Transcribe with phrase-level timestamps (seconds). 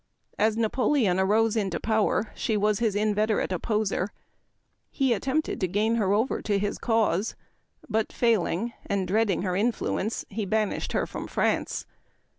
[0.39, 4.09] As Xapoleon arose into power she was his inveterate opposer.
[4.89, 7.35] He attempted to gain her over to his cause;
[7.87, 11.85] but failing, and dreading her influence, he banished her from France.